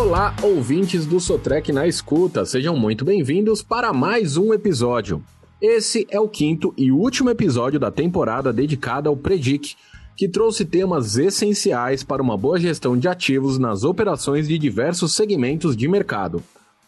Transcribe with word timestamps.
Olá, 0.00 0.32
ouvintes 0.44 1.04
do 1.04 1.18
Sotrec 1.18 1.72
na 1.72 1.84
escuta, 1.84 2.46
sejam 2.46 2.76
muito 2.76 3.04
bem-vindos 3.04 3.64
para 3.64 3.92
mais 3.92 4.36
um 4.36 4.54
episódio. 4.54 5.20
Esse 5.60 6.06
é 6.08 6.20
o 6.20 6.28
quinto 6.28 6.72
e 6.78 6.92
último 6.92 7.30
episódio 7.30 7.80
da 7.80 7.90
temporada 7.90 8.52
dedicada 8.52 9.08
ao 9.08 9.16
Predic, 9.16 9.74
que 10.16 10.28
trouxe 10.28 10.64
temas 10.64 11.18
essenciais 11.18 12.04
para 12.04 12.22
uma 12.22 12.36
boa 12.36 12.60
gestão 12.60 12.96
de 12.96 13.08
ativos 13.08 13.58
nas 13.58 13.82
operações 13.82 14.46
de 14.46 14.56
diversos 14.56 15.16
segmentos 15.16 15.76
de 15.76 15.88
mercado. 15.88 16.40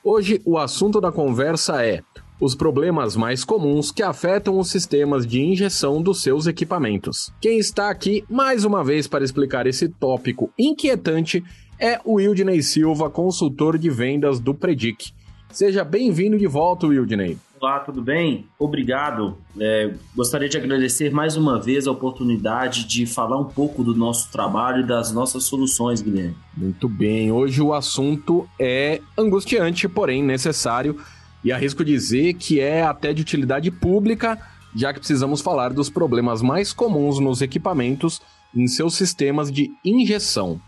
Hoje, 0.05 0.41
o 0.45 0.57
assunto 0.57 1.01
da 1.01 1.11
conversa 1.11 1.85
é 1.85 2.05
os 2.41 2.55
problemas 2.55 3.17
mais 3.17 3.45
comuns 3.45 3.91
que 3.91 4.05
afetam 4.05 4.57
os 4.57 4.71
sistemas 4.71 5.27
de 5.27 5.41
injeção 5.41 6.01
dos 6.01 6.23
seus 6.23 6.47
equipamentos. 6.47 7.33
Quem 7.41 7.59
está 7.59 7.91
aqui 7.91 8.25
mais 8.31 8.65
uma 8.65 8.85
vez 8.85 9.09
para 9.09 9.25
explicar 9.25 9.67
esse 9.67 9.89
tópico 9.89 10.51
inquietante 10.57 11.43
é 11.81 11.99
o 12.05 12.17
Wildney 12.17 12.63
Silva, 12.63 13.09
consultor 13.09 13.79
de 13.79 13.89
vendas 13.89 14.39
do 14.39 14.55
Predic. 14.55 15.13
Seja 15.51 15.83
bem-vindo 15.83 16.39
de 16.39 16.47
volta, 16.47 16.87
Wildney. 16.87 17.39
Olá, 17.59 17.81
tudo 17.81 18.03
bem? 18.03 18.47
Obrigado. 18.59 19.37
É, 19.59 19.93
gostaria 20.15 20.49
de 20.49 20.59
agradecer 20.59 21.11
mais 21.11 21.37
uma 21.37 21.59
vez 21.59 21.87
a 21.87 21.91
oportunidade 21.91 22.85
de 22.85 23.07
falar 23.07 23.39
um 23.39 23.47
pouco 23.47 23.83
do 23.83 23.95
nosso 23.95 24.31
trabalho 24.31 24.85
e 24.85 24.87
das 24.87 25.11
nossas 25.11 25.45
soluções, 25.45 26.03
Guilherme. 26.03 26.37
Muito 26.55 26.89
bem. 26.89 27.33
Hoje 27.33 27.63
o 27.63 27.73
assunto 27.73 28.47
é 28.59 29.01
angustiante, 29.17 29.89
porém 29.89 30.23
necessário 30.23 31.01
e 31.43 31.51
arrisco 31.51 31.83
dizer 31.83 32.35
que 32.35 32.61
é 32.61 32.83
até 32.83 33.13
de 33.15 33.23
utilidade 33.23 33.71
pública, 33.71 34.39
já 34.75 34.93
que 34.93 34.99
precisamos 34.99 35.41
falar 35.41 35.73
dos 35.73 35.89
problemas 35.89 36.43
mais 36.43 36.73
comuns 36.75 37.19
nos 37.19 37.41
equipamentos 37.41 38.21
em 38.55 38.67
seus 38.67 38.95
sistemas 38.95 39.51
de 39.51 39.71
injeção. 39.85 40.61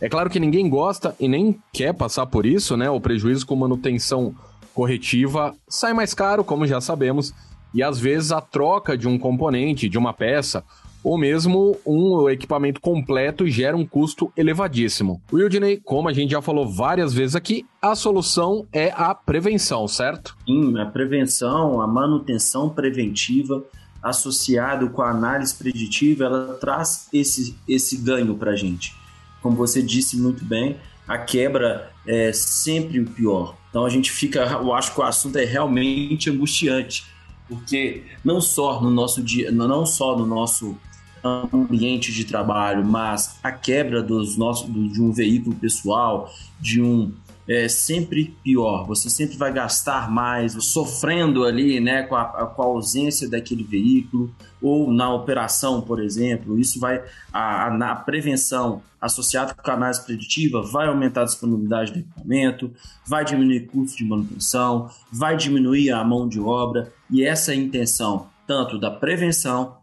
É 0.00 0.08
claro 0.08 0.30
que 0.30 0.40
ninguém 0.40 0.68
gosta 0.68 1.14
e 1.20 1.28
nem 1.28 1.58
quer 1.72 1.92
passar 1.92 2.26
por 2.26 2.46
isso, 2.46 2.76
né? 2.76 2.88
O 2.88 3.00
prejuízo 3.00 3.46
com 3.46 3.54
manutenção 3.54 4.34
corretiva 4.74 5.54
sai 5.68 5.92
mais 5.92 6.14
caro, 6.14 6.42
como 6.42 6.66
já 6.66 6.80
sabemos, 6.80 7.34
e 7.74 7.82
às 7.82 7.98
vezes 7.98 8.32
a 8.32 8.40
troca 8.40 8.96
de 8.96 9.06
um 9.06 9.18
componente, 9.18 9.88
de 9.88 9.98
uma 9.98 10.12
peça, 10.12 10.64
ou 11.02 11.18
mesmo 11.18 11.76
um 11.86 12.28
equipamento 12.28 12.80
completo 12.80 13.46
gera 13.48 13.76
um 13.76 13.86
custo 13.86 14.32
elevadíssimo. 14.36 15.20
Wildney, 15.32 15.80
como 15.84 16.08
a 16.08 16.12
gente 16.12 16.30
já 16.30 16.42
falou 16.42 16.68
várias 16.68 17.12
vezes 17.12 17.36
aqui, 17.36 17.66
a 17.80 17.94
solução 17.94 18.66
é 18.72 18.92
a 18.94 19.14
prevenção, 19.14 19.86
certo? 19.88 20.36
Sim, 20.46 20.78
a 20.78 20.86
prevenção, 20.86 21.80
a 21.80 21.86
manutenção 21.86 22.68
preventiva 22.68 23.64
associado 24.02 24.90
com 24.90 25.02
a 25.02 25.10
análise 25.10 25.54
preditiva, 25.54 26.24
ela 26.24 26.54
traz 26.54 27.08
esse, 27.12 27.54
esse 27.68 27.98
ganho 27.98 28.34
para 28.34 28.52
a 28.52 28.56
gente. 28.56 28.99
Como 29.42 29.56
você 29.56 29.82
disse 29.82 30.16
muito 30.16 30.44
bem, 30.44 30.76
a 31.06 31.18
quebra 31.18 31.92
é 32.06 32.32
sempre 32.32 33.00
o 33.00 33.06
pior. 33.06 33.56
Então 33.68 33.84
a 33.84 33.88
gente 33.88 34.10
fica, 34.10 34.40
eu 34.44 34.72
acho 34.72 34.92
que 34.94 35.00
o 35.00 35.02
assunto 35.02 35.36
é 35.36 35.44
realmente 35.44 36.30
angustiante, 36.30 37.04
porque 37.48 38.04
não 38.24 38.40
só 38.40 38.80
no 38.80 38.90
nosso 38.90 39.22
dia, 39.22 39.50
não 39.50 39.84
só 39.86 40.16
no 40.16 40.26
nosso 40.26 40.76
ambiente 41.22 42.12
de 42.12 42.24
trabalho, 42.24 42.84
mas 42.84 43.38
a 43.42 43.52
quebra 43.52 44.02
dos 44.02 44.36
nossos, 44.36 44.66
de 44.66 45.02
um 45.02 45.12
veículo 45.12 45.54
pessoal, 45.56 46.32
de 46.60 46.80
um 46.80 47.12
é 47.50 47.68
sempre 47.68 48.36
pior. 48.44 48.86
Você 48.86 49.10
sempre 49.10 49.36
vai 49.36 49.52
gastar 49.52 50.08
mais, 50.08 50.52
sofrendo 50.64 51.44
ali, 51.44 51.80
né, 51.80 52.04
com 52.04 52.14
a, 52.14 52.24
com 52.46 52.62
a 52.62 52.66
ausência 52.66 53.28
daquele 53.28 53.64
veículo 53.64 54.32
ou 54.62 54.92
na 54.92 55.12
operação, 55.12 55.80
por 55.80 56.00
exemplo. 56.00 56.56
Isso 56.60 56.78
vai 56.78 57.02
a, 57.32 57.66
a, 57.66 57.70
na 57.76 57.96
prevenção 57.96 58.80
associada 59.00 59.52
com 59.52 59.68
a 59.68 59.74
análise 59.74 60.04
preditiva 60.04 60.62
vai 60.62 60.86
aumentar 60.86 61.22
a 61.22 61.24
disponibilidade 61.24 61.90
do 61.90 61.98
equipamento, 62.00 62.70
vai 63.04 63.24
diminuir 63.24 63.64
o 63.64 63.66
custo 63.66 63.98
de 63.98 64.04
manutenção, 64.04 64.88
vai 65.10 65.36
diminuir 65.36 65.90
a 65.90 66.04
mão 66.04 66.28
de 66.28 66.38
obra 66.38 66.92
e 67.10 67.24
essa 67.24 67.52
é 67.52 67.54
a 67.54 67.58
intenção 67.58 68.28
tanto 68.46 68.78
da 68.78 68.90
prevenção 68.90 69.76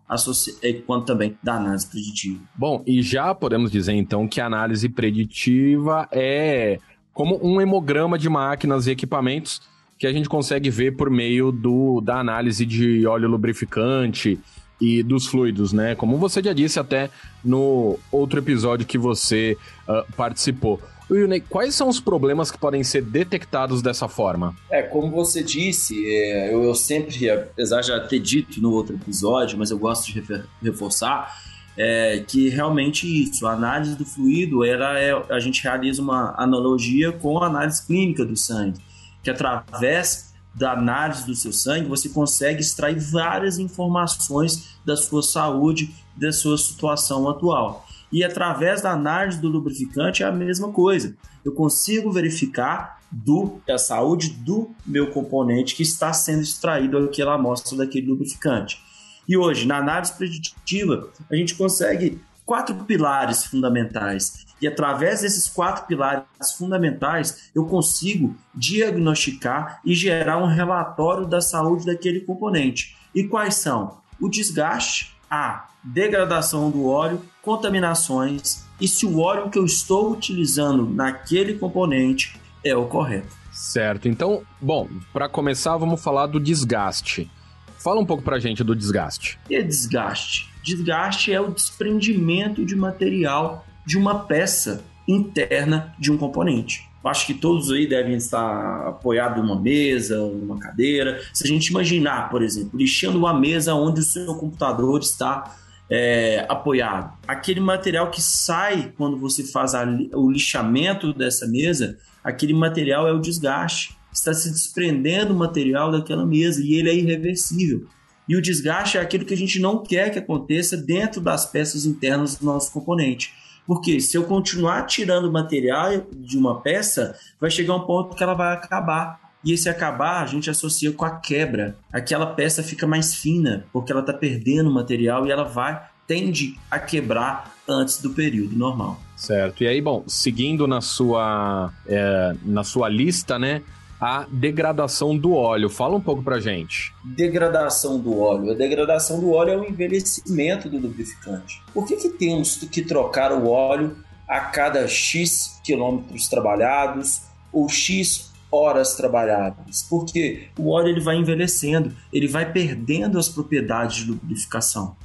quanto 0.85 1.05
também 1.05 1.38
da 1.41 1.55
análise 1.55 1.88
preditiva. 1.88 2.39
Bom, 2.55 2.84
e 2.85 3.01
já 3.01 3.34
podemos 3.34 3.72
dizer 3.72 3.94
então 3.94 4.28
que 4.28 4.39
a 4.39 4.45
análise 4.45 4.88
preditiva 4.88 6.07
é 6.11 6.79
como 7.17 7.39
um 7.41 7.59
hemograma 7.59 8.16
de 8.16 8.29
máquinas 8.29 8.85
e 8.85 8.91
equipamentos 8.91 9.59
que 9.97 10.05
a 10.05 10.13
gente 10.13 10.29
consegue 10.29 10.69
ver 10.69 10.95
por 10.95 11.09
meio 11.09 11.51
do, 11.51 12.00
da 12.00 12.19
análise 12.19 12.63
de 12.63 13.07
óleo 13.07 13.28
lubrificante 13.28 14.39
e 14.79 15.01
dos 15.01 15.25
fluidos, 15.25 15.73
né? 15.73 15.95
Como 15.95 16.17
você 16.17 16.44
já 16.44 16.53
disse 16.53 16.79
até 16.79 17.09
no 17.44 17.97
outro 18.11 18.38
episódio 18.38 18.85
que 18.85 19.00
você 19.00 19.57
uh, 19.89 20.05
participou. 20.16 20.79
Wilney, 21.09 21.39
quais 21.39 21.73
são 21.73 21.89
os 21.89 22.00
problemas 22.00 22.51
que 22.51 22.57
podem 22.59 22.83
ser 22.83 23.01
detectados 23.01 23.81
dessa 23.81 24.07
forma? 24.07 24.55
É, 24.69 24.84
como 24.84 25.09
você 25.09 25.41
disse, 25.41 26.05
é, 26.05 26.53
eu, 26.53 26.66
eu, 26.66 26.75
sempre, 26.75 27.31
apesar 27.31 27.81
de 27.81 27.88
já 27.88 27.99
ter 27.99 28.19
dito 28.19 28.61
no 28.61 28.72
outro 28.72 28.95
episódio, 28.95 29.57
mas 29.57 29.72
eu 29.72 29.79
gosto 29.79 30.13
de 30.13 30.23
reforçar, 30.61 31.35
é, 31.77 32.23
que 32.27 32.49
realmente 32.49 33.05
isso, 33.05 33.45
a 33.45 33.53
análise 33.53 33.95
do 33.95 34.03
fluido, 34.03 34.65
ela 34.65 34.99
é, 34.99 35.13
a 35.29 35.39
gente 35.39 35.63
realiza 35.63 36.01
uma 36.01 36.33
analogia 36.35 37.11
com 37.11 37.38
a 37.38 37.45
análise 37.45 37.85
clínica 37.85 38.25
do 38.25 38.35
sangue, 38.35 38.79
que 39.23 39.29
através 39.29 40.33
da 40.57 40.71
análise 40.71 41.25
do 41.25 41.35
seu 41.35 41.53
sangue, 41.53 41.87
você 41.87 42.09
consegue 42.09 42.61
extrair 42.61 42.99
várias 42.99 43.59
informações 43.59 44.79
da 44.83 44.97
sua 44.97 45.21
saúde, 45.21 45.93
da 46.16 46.31
sua 46.31 46.57
situação 46.57 47.29
atual. 47.29 47.85
E 48.11 48.23
através 48.23 48.81
da 48.81 48.91
análise 48.91 49.39
do 49.39 49.47
lubrificante 49.47 50.23
é 50.23 50.25
a 50.25 50.31
mesma 50.31 50.71
coisa. 50.71 51.16
Eu 51.45 51.51
consigo 51.51 52.11
verificar 52.11 52.97
do 53.11 53.61
a 53.69 53.77
saúde 53.77 54.29
do 54.29 54.71
meu 54.85 55.11
componente 55.11 55.75
que 55.75 55.83
está 55.83 56.11
sendo 56.11 56.41
extraído 56.41 56.97
aquela 56.97 57.35
amostra 57.35 57.77
daquele 57.77 58.07
lubrificante. 58.07 58.81
E 59.27 59.35
hoje, 59.35 59.67
na 59.67 59.77
análise 59.77 60.13
preditiva, 60.13 61.09
a 61.29 61.35
gente 61.35 61.55
consegue 61.55 62.21
quatro 62.45 62.75
pilares 62.85 63.43
fundamentais. 63.43 64.45
E 64.61 64.67
através 64.67 65.21
desses 65.21 65.49
quatro 65.49 65.85
pilares 65.85 66.23
fundamentais, 66.57 67.49
eu 67.53 67.66
consigo 67.66 68.35
diagnosticar 68.55 69.81
e 69.85 69.93
gerar 69.93 70.37
um 70.37 70.47
relatório 70.47 71.27
da 71.27 71.41
saúde 71.41 71.85
daquele 71.85 72.21
componente. 72.21 72.95
E 73.13 73.23
quais 73.25 73.55
são? 73.55 73.97
O 74.19 74.29
desgaste, 74.29 75.13
a 75.29 75.67
degradação 75.83 76.71
do 76.71 76.87
óleo, 76.87 77.21
contaminações 77.41 78.66
e 78.79 78.87
se 78.87 79.05
o 79.05 79.19
óleo 79.19 79.49
que 79.49 79.59
eu 79.59 79.66
estou 79.66 80.11
utilizando 80.11 80.87
naquele 80.87 81.55
componente 81.55 82.39
é 82.63 82.75
o 82.75 82.85
correto. 82.85 83.35
Certo. 83.51 84.07
Então, 84.07 84.43
bom, 84.61 84.87
para 85.11 85.27
começar, 85.27 85.75
vamos 85.77 86.01
falar 86.01 86.27
do 86.27 86.39
desgaste. 86.39 87.29
Fala 87.77 87.99
um 87.99 88.05
pouco 88.05 88.23
pra 88.23 88.39
gente 88.39 88.63
do 88.63 88.75
desgaste. 88.75 89.39
E 89.49 89.55
é 89.55 89.61
desgaste? 89.61 90.49
Desgaste 90.63 91.31
é 91.31 91.39
o 91.39 91.51
desprendimento 91.51 92.65
de 92.65 92.75
material 92.75 93.65
de 93.85 93.97
uma 93.97 94.19
peça 94.19 94.83
interna 95.07 95.95
de 95.97 96.11
um 96.11 96.17
componente. 96.17 96.87
Acho 97.05 97.25
que 97.25 97.33
todos 97.33 97.71
aí 97.71 97.87
devem 97.87 98.16
estar 98.16 98.87
apoiados 98.87 99.41
numa 99.41 99.59
mesa, 99.59 100.17
numa 100.17 100.59
cadeira. 100.59 101.21
Se 101.33 101.45
a 101.45 101.47
gente 101.47 101.67
imaginar, 101.67 102.29
por 102.29 102.41
exemplo, 102.43 102.77
lixando 102.77 103.17
uma 103.17 103.33
mesa 103.33 103.73
onde 103.73 104.01
o 104.01 104.03
seu 104.03 104.35
computador 104.35 104.99
está 104.99 105.55
é, 105.89 106.45
apoiado, 106.49 107.17
aquele 107.25 107.61
material 107.61 108.11
que 108.11 108.21
sai 108.21 108.91
quando 108.97 109.17
você 109.17 109.43
faz 109.43 109.73
a, 109.73 109.85
o 110.13 110.29
lixamento 110.29 111.13
dessa 111.13 111.47
mesa, 111.47 111.97
aquele 112.21 112.53
material 112.53 113.07
é 113.07 113.13
o 113.13 113.19
desgaste. 113.19 113.97
Está 114.17 114.33
se 114.33 114.50
desprendendo 114.50 115.31
o 115.31 115.38
material 115.38 115.91
daquela 115.91 116.25
mesa 116.25 116.61
e 116.63 116.73
ele 116.73 116.89
é 116.89 116.95
irreversível. 116.95 117.85
E 118.28 118.35
o 118.35 118.41
desgaste 118.41 118.97
é 118.97 119.01
aquilo 119.01 119.23
que 119.23 119.33
a 119.33 119.38
gente 119.38 119.59
não 119.59 119.83
quer 119.83 120.09
que 120.09 120.17
aconteça 120.17 120.75
dentro 120.75 121.22
das 121.22 121.45
peças 121.45 121.85
internas 121.85 122.35
do 122.35 122.46
nosso 122.46 122.72
componente. 122.72 123.31
Porque 123.66 123.99
se 123.99 124.17
eu 124.17 124.23
continuar 124.23 124.87
tirando 124.87 125.31
material 125.31 125.91
de 126.16 126.35
uma 126.35 126.59
peça, 126.61 127.16
vai 127.40 127.52
chegar 127.52 127.75
um 127.75 127.85
ponto 127.85 128.16
que 128.16 128.23
ela 128.23 128.34
vai 128.34 128.53
acabar. 128.53 129.19
E 129.46 129.53
esse 129.53 129.69
acabar 129.69 130.23
a 130.23 130.25
gente 130.25 130.49
associa 130.49 130.91
com 130.91 131.05
a 131.05 131.19
quebra. 131.19 131.78
Aquela 131.93 132.25
peça 132.25 132.64
fica 132.64 132.87
mais 132.87 133.14
fina, 133.14 133.66
porque 133.72 133.91
ela 133.91 134.02
está 134.02 134.14
perdendo 134.14 134.72
material 134.72 135.28
e 135.28 135.31
ela 135.31 135.43
vai 135.43 135.79
tende 136.08 136.58
a 136.72 136.79
quebrar 136.79 137.53
antes 137.67 138.02
do 138.02 138.11
período 138.11 138.55
normal. 138.55 138.99
Certo. 139.16 139.64
E 139.64 139.67
aí, 139.67 139.81
bom, 139.81 140.03
seguindo 140.08 140.66
na 140.66 140.79
sua, 140.79 141.72
é, 141.85 142.34
na 142.46 142.64
sua 142.64 142.87
lista, 142.87 143.37
né? 143.37 143.61
A 143.99 144.28
degradação 144.32 145.17
do 145.17 145.34
óleo. 145.34 145.70
Fala 145.70 145.96
um 145.96 146.02
pouco 146.02 146.22
pra 146.22 146.40
gente. 146.40 146.94
Degradação 147.03 147.99
do 147.99 148.20
óleo. 148.20 148.52
A 148.52 148.53
degradação 148.53 149.20
do 149.20 149.32
óleo 149.32 149.52
é 149.52 149.58
o 149.58 149.66
envelhecimento 149.66 150.70
do 150.70 150.78
lubrificante. 150.78 151.61
Por 151.73 151.88
que, 151.88 151.96
que 151.96 152.09
temos 152.09 152.58
que 152.58 152.82
trocar 152.82 153.32
o 153.32 153.49
óleo 153.49 153.97
a 154.28 154.40
cada 154.40 154.88
X 154.88 155.59
quilômetros 155.64 156.28
trabalhados 156.28 157.22
ou 157.52 157.67
X 157.67 158.32
horas 158.52 158.96
trabalhadas? 158.96 159.85
Porque 159.90 160.47
o 160.58 160.70
óleo 160.70 160.90
ele 160.90 161.02
vai 161.02 161.17
envelhecendo, 161.17 161.93
ele 162.14 162.28
vai 162.28 162.52
perdendo 162.52 163.17
as 163.17 163.28
propriedades 163.28 163.97
de 163.97 164.11
lubrificação. 164.11 164.96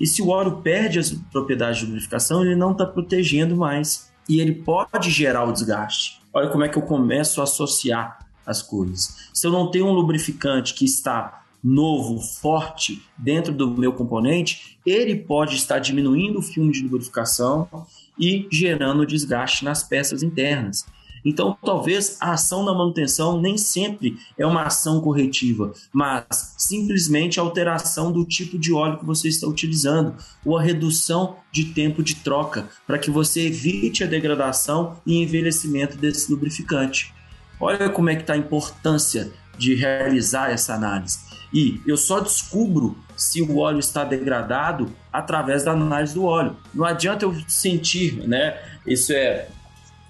E 0.00 0.06
se 0.06 0.22
o 0.22 0.28
óleo 0.28 0.60
perde 0.62 0.98
as 0.98 1.10
propriedades 1.10 1.80
de 1.80 1.86
lubrificação, 1.86 2.42
ele 2.42 2.56
não 2.56 2.72
está 2.72 2.86
protegendo 2.86 3.54
mais 3.54 4.10
e 4.28 4.40
ele 4.40 4.54
pode 4.54 5.10
gerar 5.10 5.44
o 5.44 5.52
desgaste. 5.52 6.20
olha 6.32 6.48
como 6.48 6.64
é 6.64 6.68
que 6.68 6.78
eu 6.78 6.82
começo 6.82 7.40
a 7.40 7.44
associar 7.44 8.19
as 8.46 8.62
coisas. 8.62 9.28
Se 9.32 9.46
eu 9.46 9.50
não 9.50 9.70
tenho 9.70 9.86
um 9.86 9.92
lubrificante 9.92 10.74
que 10.74 10.84
está 10.84 11.44
novo, 11.62 12.18
forte 12.20 13.02
dentro 13.16 13.52
do 13.52 13.70
meu 13.70 13.92
componente, 13.92 14.78
ele 14.84 15.14
pode 15.14 15.56
estar 15.56 15.78
diminuindo 15.78 16.38
o 16.38 16.42
filme 16.42 16.72
de 16.72 16.82
lubrificação 16.82 17.68
e 18.18 18.48
gerando 18.50 19.06
desgaste 19.06 19.64
nas 19.64 19.82
peças 19.82 20.22
internas. 20.22 20.86
Então, 21.24 21.56
talvez 21.62 22.16
a 22.20 22.32
ação 22.32 22.64
da 22.64 22.72
manutenção 22.72 23.40
nem 23.40 23.58
sempre 23.58 24.18
é 24.38 24.46
uma 24.46 24.62
ação 24.62 25.00
corretiva, 25.00 25.72
mas 25.92 26.54
simplesmente 26.56 27.38
a 27.38 27.42
alteração 27.42 28.10
do 28.10 28.24
tipo 28.24 28.58
de 28.58 28.72
óleo 28.72 28.98
que 28.98 29.04
você 29.04 29.28
está 29.28 29.46
utilizando 29.46 30.14
ou 30.44 30.56
a 30.56 30.62
redução 30.62 31.36
de 31.52 31.66
tempo 31.66 32.02
de 32.02 32.16
troca 32.16 32.68
para 32.86 32.98
que 32.98 33.10
você 33.10 33.46
evite 33.46 34.02
a 34.02 34.06
degradação 34.06 34.96
e 35.04 35.22
envelhecimento 35.22 35.96
desse 35.96 36.30
lubrificante. 36.30 37.12
Olha 37.60 37.90
como 37.90 38.08
é 38.10 38.16
que 38.16 38.22
está 38.22 38.32
a 38.34 38.38
importância 38.38 39.30
de 39.58 39.74
realizar 39.74 40.50
essa 40.50 40.74
análise. 40.74 41.18
E 41.52 41.80
eu 41.86 41.96
só 41.96 42.20
descubro 42.20 42.96
se 43.16 43.42
o 43.42 43.58
óleo 43.58 43.80
está 43.80 44.04
degradado 44.04 44.90
através 45.12 45.64
da 45.64 45.72
análise 45.72 46.14
do 46.14 46.24
óleo. 46.24 46.56
Não 46.72 46.84
adianta 46.84 47.24
eu 47.24 47.34
sentir, 47.48 48.26
né? 48.26 48.58
Isso 48.86 49.12
é 49.12 49.48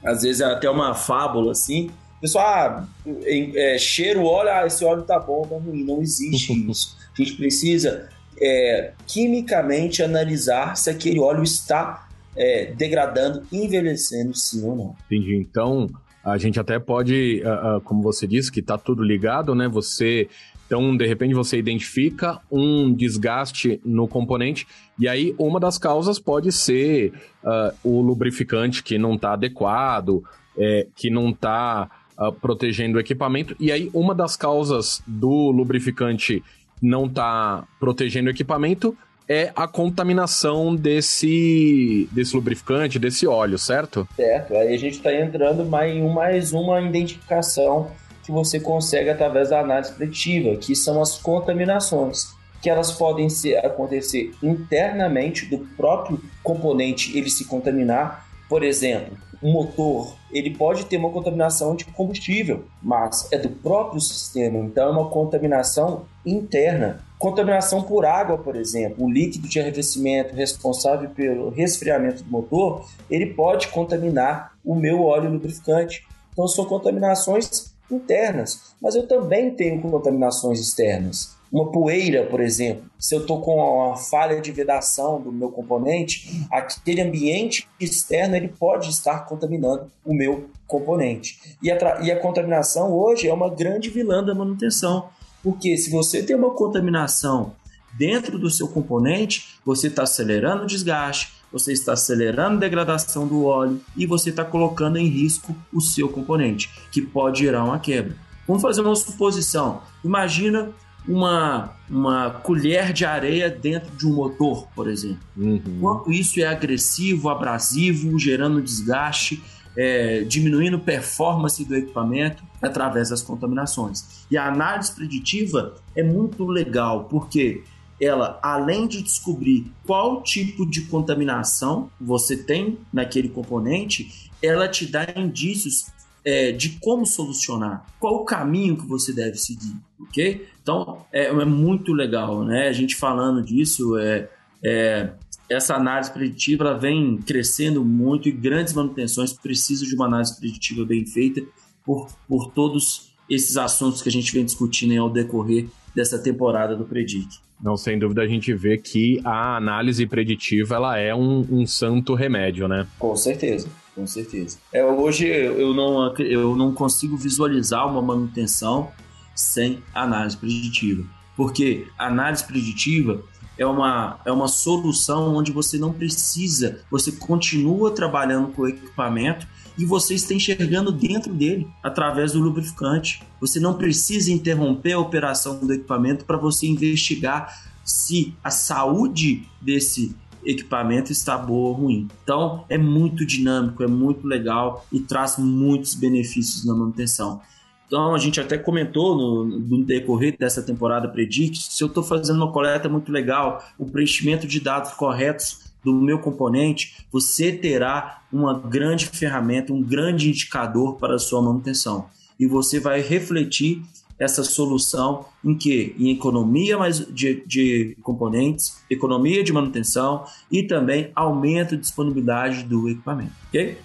às 0.04 0.22
vezes 0.22 0.40
é 0.40 0.44
até 0.44 0.68
uma 0.68 0.94
fábula 0.94 1.52
assim. 1.52 1.90
Pessoal, 2.20 2.46
ah, 2.46 2.86
é, 3.24 3.78
cheiro, 3.78 4.24
óleo, 4.24 4.50
ah, 4.50 4.66
esse 4.66 4.84
óleo 4.84 5.02
tá 5.02 5.18
bom, 5.18 5.42
tá 5.42 5.56
ruim. 5.56 5.84
Não 5.84 6.00
existe 6.00 6.52
isso. 6.68 6.96
A 7.12 7.22
gente 7.22 7.36
precisa 7.36 8.08
é, 8.40 8.92
quimicamente 9.06 10.02
analisar 10.02 10.76
se 10.76 10.90
aquele 10.90 11.18
óleo 11.18 11.42
está 11.42 12.08
é, 12.36 12.72
degradando, 12.76 13.42
envelhecendo, 13.50 14.34
sim 14.34 14.62
ou 14.64 14.76
não. 14.76 14.96
Entendi. 15.06 15.36
Então, 15.36 15.88
a 16.24 16.36
gente 16.38 16.60
até 16.60 16.78
pode, 16.78 17.42
uh, 17.44 17.76
uh, 17.76 17.80
como 17.80 18.02
você 18.02 18.26
disse, 18.26 18.52
que 18.52 18.60
está 18.60 18.76
tudo 18.76 19.02
ligado, 19.02 19.54
né? 19.54 19.68
Você 19.68 20.28
então, 20.70 20.96
de 20.96 21.04
repente, 21.04 21.34
você 21.34 21.58
identifica 21.58 22.38
um 22.48 22.94
desgaste 22.94 23.80
no 23.84 24.06
componente, 24.06 24.68
e 24.96 25.08
aí 25.08 25.34
uma 25.36 25.58
das 25.58 25.76
causas 25.78 26.20
pode 26.20 26.52
ser 26.52 27.12
uh, 27.42 27.76
o 27.82 28.00
lubrificante 28.00 28.80
que 28.80 28.96
não 28.96 29.16
está 29.16 29.32
adequado, 29.32 30.22
é, 30.56 30.86
que 30.94 31.10
não 31.10 31.30
está 31.30 31.90
uh, 32.16 32.30
protegendo 32.30 32.98
o 32.98 33.00
equipamento, 33.00 33.56
e 33.58 33.72
aí 33.72 33.90
uma 33.92 34.14
das 34.14 34.36
causas 34.36 35.02
do 35.08 35.50
lubrificante 35.50 36.40
não 36.80 37.08
tá 37.08 37.66
protegendo 37.80 38.28
o 38.28 38.30
equipamento 38.30 38.96
é 39.30 39.52
a 39.54 39.68
contaminação 39.68 40.74
desse, 40.74 42.08
desse 42.10 42.34
lubrificante, 42.34 42.98
desse 42.98 43.28
óleo, 43.28 43.56
certo? 43.56 44.08
Certo. 44.16 44.56
Aí 44.56 44.74
a 44.74 44.76
gente 44.76 44.96
está 44.96 45.14
entrando 45.14 45.64
mais 45.64 45.94
em 45.94 46.12
mais 46.12 46.52
uma 46.52 46.80
identificação 46.80 47.92
que 48.24 48.32
você 48.32 48.58
consegue 48.58 49.08
através 49.08 49.50
da 49.50 49.60
análise 49.60 49.92
preditiva, 49.92 50.56
que 50.56 50.74
são 50.74 51.00
as 51.00 51.16
contaminações, 51.16 52.34
que 52.60 52.68
elas 52.68 52.90
podem 52.90 53.30
ser, 53.30 53.64
acontecer 53.64 54.34
internamente 54.42 55.46
do 55.46 55.58
próprio 55.76 56.20
componente 56.42 57.16
ele 57.16 57.30
se 57.30 57.44
contaminar. 57.44 58.26
Por 58.48 58.64
exemplo, 58.64 59.16
um 59.42 59.52
motor 59.52 60.14
ele 60.32 60.50
pode 60.50 60.84
ter 60.86 60.96
uma 60.96 61.10
contaminação 61.10 61.74
de 61.74 61.84
combustível, 61.84 62.64
mas 62.82 63.30
é 63.32 63.38
do 63.38 63.48
próprio 63.48 64.00
sistema, 64.00 64.58
então 64.58 64.88
é 64.88 64.92
uma 64.92 65.10
contaminação 65.10 66.04
interna. 66.24 67.04
Contaminação 67.18 67.82
por 67.82 68.06
água, 68.06 68.38
por 68.38 68.56
exemplo, 68.56 69.04
o 69.04 69.10
líquido 69.10 69.48
de 69.48 69.60
arrefecimento 69.60 70.34
responsável 70.34 71.10
pelo 71.10 71.50
resfriamento 71.50 72.22
do 72.22 72.30
motor, 72.30 72.86
ele 73.10 73.26
pode 73.26 73.68
contaminar 73.68 74.52
o 74.64 74.74
meu 74.74 75.04
óleo 75.04 75.30
lubrificante. 75.30 76.06
Então 76.32 76.46
são 76.46 76.64
contaminações 76.64 77.74
internas, 77.90 78.72
mas 78.80 78.94
eu 78.94 79.06
também 79.06 79.50
tenho 79.50 79.82
contaminações 79.82 80.60
externas. 80.60 81.36
Uma 81.52 81.72
poeira, 81.72 82.26
por 82.26 82.40
exemplo, 82.40 82.84
se 82.96 83.14
eu 83.14 83.22
estou 83.22 83.40
com 83.40 83.56
uma 83.56 83.96
falha 83.96 84.40
de 84.40 84.52
vedação 84.52 85.20
do 85.20 85.32
meu 85.32 85.50
componente, 85.50 86.46
aquele 86.50 87.00
ambiente 87.00 87.68
externo 87.80 88.36
ele 88.36 88.48
pode 88.48 88.88
estar 88.88 89.26
contaminando 89.26 89.90
o 90.04 90.14
meu 90.14 90.48
componente. 90.66 91.56
E 91.60 91.70
a, 91.70 92.00
e 92.02 92.12
a 92.12 92.20
contaminação 92.20 92.92
hoje 92.92 93.28
é 93.28 93.34
uma 93.34 93.50
grande 93.50 93.90
vilã 93.90 94.22
da 94.22 94.32
manutenção, 94.34 95.08
porque 95.42 95.76
se 95.76 95.90
você 95.90 96.22
tem 96.22 96.36
uma 96.36 96.54
contaminação 96.54 97.52
dentro 97.98 98.38
do 98.38 98.48
seu 98.48 98.68
componente, 98.68 99.58
você 99.64 99.88
está 99.88 100.04
acelerando 100.04 100.62
o 100.62 100.66
desgaste, 100.66 101.32
você 101.52 101.72
está 101.72 101.94
acelerando 101.94 102.58
a 102.58 102.60
degradação 102.60 103.26
do 103.26 103.44
óleo 103.44 103.80
e 103.96 104.06
você 104.06 104.30
está 104.30 104.44
colocando 104.44 104.98
em 104.98 105.06
risco 105.06 105.52
o 105.72 105.80
seu 105.80 106.08
componente, 106.08 106.70
que 106.92 107.02
pode 107.02 107.40
gerar 107.40 107.64
uma 107.64 107.80
quebra. 107.80 108.16
Vamos 108.46 108.62
fazer 108.62 108.82
uma 108.82 108.94
suposição. 108.94 109.82
Imagina 110.04 110.72
uma, 111.06 111.72
uma 111.88 112.30
colher 112.30 112.92
de 112.92 113.04
areia 113.04 113.50
dentro 113.50 113.94
de 113.96 114.06
um 114.06 114.14
motor, 114.14 114.68
por 114.74 114.88
exemplo. 114.88 115.20
Uhum. 115.36 115.78
Quanto 115.80 116.12
isso 116.12 116.40
é 116.40 116.46
agressivo, 116.46 117.28
abrasivo, 117.28 118.18
gerando 118.18 118.60
desgaste, 118.62 119.42
é, 119.76 120.22
diminuindo 120.22 120.78
performance 120.78 121.64
do 121.64 121.74
equipamento 121.74 122.42
através 122.60 123.10
das 123.10 123.22
contaminações. 123.22 124.26
E 124.30 124.36
a 124.36 124.46
análise 124.46 124.92
preditiva 124.92 125.76
é 125.94 126.02
muito 126.02 126.44
legal, 126.46 127.04
porque 127.04 127.62
ela, 128.00 128.38
além 128.42 128.86
de 128.86 129.02
descobrir 129.02 129.70
qual 129.86 130.22
tipo 130.22 130.64
de 130.68 130.82
contaminação 130.82 131.90
você 132.00 132.36
tem 132.36 132.78
naquele 132.92 133.28
componente, 133.28 134.30
ela 134.42 134.66
te 134.68 134.86
dá 134.86 135.06
indícios 135.16 135.86
é, 136.24 136.52
de 136.52 136.78
como 136.80 137.06
solucionar, 137.06 137.86
qual 137.98 138.16
o 138.16 138.24
caminho 138.24 138.76
que 138.76 138.86
você 138.86 139.12
deve 139.12 139.36
seguir, 139.36 139.74
ok? 140.00 140.46
Então 140.62 141.04
é, 141.12 141.26
é 141.26 141.44
muito 141.44 141.92
legal, 141.92 142.44
né? 142.44 142.68
A 142.68 142.72
gente 142.72 142.96
falando 142.96 143.42
disso, 143.42 143.96
é, 143.98 144.28
é, 144.62 145.10
essa 145.48 145.74
análise 145.74 146.12
preditiva 146.12 146.64
ela 146.64 146.78
vem 146.78 147.18
crescendo 147.18 147.84
muito 147.84 148.28
e 148.28 148.32
grandes 148.32 148.72
manutenções 148.72 149.32
precisam 149.32 149.88
de 149.88 149.94
uma 149.94 150.06
análise 150.06 150.38
preditiva 150.38 150.84
bem 150.84 151.06
feita 151.06 151.42
por, 151.84 152.08
por 152.28 152.52
todos 152.52 153.10
esses 153.28 153.56
assuntos 153.56 154.02
que 154.02 154.08
a 154.08 154.12
gente 154.12 154.32
vem 154.32 154.44
discutindo 154.44 155.00
ao 155.00 155.08
decorrer 155.08 155.68
dessa 155.94 156.18
temporada 156.18 156.76
do 156.76 156.84
Predic. 156.84 157.38
Não, 157.62 157.76
sem 157.76 157.98
dúvida 157.98 158.22
a 158.22 158.26
gente 158.26 158.54
vê 158.54 158.78
que 158.78 159.20
a 159.24 159.56
análise 159.56 160.06
preditiva 160.06 160.76
ela 160.76 160.98
é 160.98 161.14
um, 161.14 161.46
um 161.50 161.66
santo 161.66 162.14
remédio, 162.14 162.66
né? 162.66 162.86
Com 162.98 163.14
certeza, 163.14 163.68
com 163.94 164.06
certeza. 164.06 164.58
É, 164.72 164.84
hoje 164.84 165.26
eu 165.26 165.74
não, 165.74 166.14
eu 166.16 166.56
não 166.56 166.72
consigo 166.72 167.16
visualizar 167.16 167.86
uma 167.86 168.00
manutenção 168.00 168.90
sem 169.34 169.82
análise 169.94 170.36
preditiva. 170.36 171.04
Porque 171.36 171.86
análise 171.98 172.44
preditiva 172.44 173.22
é 173.56 173.66
uma, 173.66 174.20
é 174.24 174.32
uma 174.32 174.48
solução 174.48 175.34
onde 175.34 175.52
você 175.52 175.78
não 175.78 175.92
precisa, 175.92 176.80
você 176.90 177.12
continua 177.12 177.90
trabalhando 177.90 178.48
com 178.48 178.62
o 178.62 178.68
equipamento 178.68 179.46
e 179.76 179.84
você 179.84 180.14
está 180.14 180.34
enxergando 180.34 180.90
dentro 180.92 181.32
dele 181.32 181.66
através 181.82 182.32
do 182.32 182.40
lubrificante. 182.40 183.22
Você 183.40 183.60
não 183.60 183.74
precisa 183.74 184.32
interromper 184.32 184.92
a 184.92 184.98
operação 184.98 185.58
do 185.58 185.72
equipamento 185.72 186.24
para 186.24 186.36
você 186.36 186.66
investigar 186.66 187.70
se 187.84 188.34
a 188.42 188.50
saúde 188.50 189.48
desse 189.60 190.14
equipamento 190.44 191.12
está 191.12 191.36
boa 191.36 191.68
ou 191.70 191.74
ruim. 191.74 192.08
Então 192.22 192.64
é 192.68 192.78
muito 192.78 193.24
dinâmico, 193.24 193.82
é 193.82 193.86
muito 193.86 194.26
legal 194.26 194.86
e 194.92 195.00
traz 195.00 195.36
muitos 195.38 195.94
benefícios 195.94 196.64
na 196.64 196.74
manutenção. 196.74 197.40
Então 197.86 198.14
a 198.14 198.18
gente 198.18 198.40
até 198.40 198.56
comentou 198.56 199.16
no, 199.16 199.44
no 199.44 199.84
decorrer 199.84 200.36
dessa 200.38 200.62
temporada 200.62 201.08
Predict, 201.08 201.72
se 201.72 201.82
eu 201.82 201.88
estou 201.88 202.04
fazendo 202.04 202.36
uma 202.36 202.52
coleta 202.52 202.88
muito 202.88 203.10
legal, 203.10 203.64
o 203.76 203.84
preenchimento 203.84 204.46
de 204.46 204.60
dados 204.60 204.92
corretos 204.92 205.70
do 205.82 205.92
meu 205.94 206.18
componente, 206.18 207.04
você 207.10 207.52
terá 207.52 208.22
uma 208.32 208.58
grande 208.58 209.06
ferramenta, 209.06 209.72
um 209.72 209.82
grande 209.82 210.28
indicador 210.28 210.96
para 210.98 211.16
a 211.16 211.18
sua 211.18 211.42
manutenção. 211.42 212.06
E 212.38 212.46
você 212.46 212.78
vai 212.78 213.00
refletir 213.00 213.82
essa 214.20 214.44
solução 214.44 215.24
em 215.42 215.56
que? 215.56 215.96
Em 215.98 216.10
economia 216.10 216.76
mais 216.76 216.98
de, 216.98 217.42
de 217.46 217.96
componentes, 218.02 218.82
economia 218.90 219.42
de 219.42 219.50
manutenção 219.50 220.24
e 220.52 220.62
também 220.62 221.10
aumento 221.16 221.74
de 221.74 221.80
disponibilidade 221.80 222.64
do 222.64 222.88
equipamento. 222.90 223.32
Ok? 223.48 223.78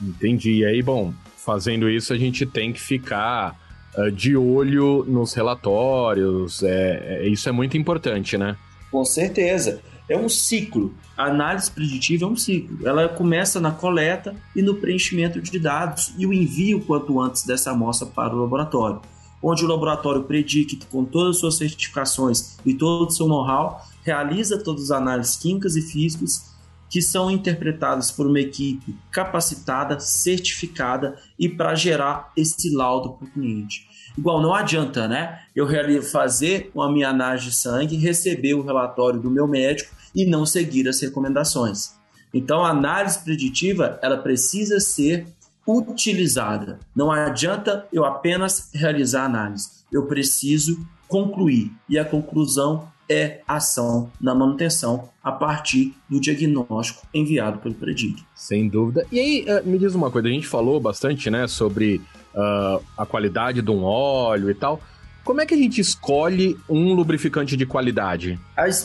Entendi. 0.00 0.58
E 0.58 0.64
aí, 0.64 0.80
bom, 0.80 1.12
fazendo 1.36 1.90
isso, 1.90 2.12
a 2.12 2.16
gente 2.16 2.46
tem 2.46 2.72
que 2.72 2.80
ficar 2.80 3.58
uh, 3.96 4.12
de 4.12 4.36
olho 4.36 5.04
nos 5.08 5.34
relatórios. 5.34 6.62
É, 6.62 7.22
é, 7.22 7.28
isso 7.28 7.48
é 7.48 7.52
muito 7.52 7.76
importante, 7.76 8.38
né? 8.38 8.56
Com 8.92 9.04
certeza 9.04 9.82
é 10.08 10.16
um 10.16 10.28
ciclo. 10.28 10.94
A 11.16 11.24
análise 11.24 11.70
preditiva 11.70 12.24
é 12.24 12.28
um 12.28 12.36
ciclo. 12.36 12.86
Ela 12.86 13.08
começa 13.08 13.60
na 13.60 13.72
coleta 13.72 14.34
e 14.54 14.62
no 14.62 14.76
preenchimento 14.76 15.40
de 15.42 15.58
dados 15.58 16.14
e 16.16 16.26
o 16.26 16.32
envio 16.32 16.80
quanto 16.80 17.20
antes 17.20 17.44
dessa 17.44 17.72
amostra 17.72 18.06
para 18.06 18.34
o 18.34 18.40
laboratório, 18.40 19.02
onde 19.42 19.64
o 19.64 19.68
laboratório 19.68 20.24
predica 20.24 20.76
com 20.90 21.04
todas 21.04 21.36
as 21.36 21.40
suas 21.40 21.56
certificações 21.56 22.56
e 22.64 22.74
todo 22.74 23.08
o 23.08 23.10
seu 23.10 23.26
know-how, 23.28 23.82
realiza 24.02 24.62
todas 24.62 24.84
as 24.84 24.90
análises 24.90 25.36
químicas 25.36 25.76
e 25.76 25.82
físicas 25.82 26.48
que 26.90 27.02
são 27.02 27.30
interpretadas 27.30 28.10
por 28.10 28.26
uma 28.26 28.40
equipe 28.40 28.96
capacitada, 29.10 30.00
certificada 30.00 31.16
e 31.38 31.48
para 31.48 31.74
gerar 31.74 32.32
esse 32.36 32.74
laudo 32.74 33.10
para 33.12 33.26
o 33.26 33.30
cliente. 33.30 33.86
Igual, 34.16 34.40
não 34.40 34.54
adianta, 34.54 35.06
né? 35.06 35.40
Eu 35.54 35.68
fazer 36.02 36.70
uma 36.74 36.90
minha 36.90 37.10
análise 37.10 37.46
de 37.46 37.54
sangue, 37.54 37.96
receber 37.96 38.54
o 38.54 38.62
relatório 38.62 39.20
do 39.20 39.30
meu 39.30 39.46
médico 39.46 39.94
e 40.14 40.24
não 40.24 40.46
seguir 40.46 40.88
as 40.88 41.00
recomendações. 41.00 41.92
Então, 42.32 42.64
a 42.64 42.70
análise 42.70 43.22
preditiva, 43.22 43.98
ela 44.02 44.18
precisa 44.18 44.80
ser 44.80 45.26
utilizada. 45.68 46.78
Não 46.96 47.10
adianta 47.12 47.86
eu 47.92 48.04
apenas 48.04 48.70
realizar 48.72 49.24
análise. 49.24 49.84
Eu 49.92 50.06
preciso 50.06 50.86
concluir. 51.06 51.70
E 51.88 51.98
a 51.98 52.04
conclusão 52.04 52.88
é 53.10 53.40
ação 53.46 54.10
na 54.20 54.34
manutenção 54.34 55.08
a 55.22 55.32
partir 55.32 55.94
do 56.08 56.20
diagnóstico 56.20 57.06
enviado 57.12 57.58
pelo 57.58 57.74
predito. 57.74 58.22
Sem 58.34 58.68
dúvida. 58.68 59.06
E 59.10 59.18
aí, 59.18 59.44
eh, 59.46 59.62
me 59.62 59.78
diz 59.78 59.94
uma 59.94 60.10
coisa, 60.10 60.28
a 60.28 60.30
gente 60.30 60.46
falou 60.46 60.78
bastante, 60.78 61.30
né, 61.30 61.46
sobre 61.46 62.02
uh, 62.34 62.84
a 62.96 63.06
qualidade 63.06 63.62
de 63.62 63.70
um 63.70 63.82
óleo 63.82 64.50
e 64.50 64.54
tal. 64.54 64.80
Como 65.24 65.40
é 65.42 65.46
que 65.46 65.54
a 65.54 65.58
gente 65.58 65.78
escolhe 65.80 66.56
um 66.68 66.94
lubrificante 66.94 67.56
de 67.56 67.66
qualidade? 67.66 68.40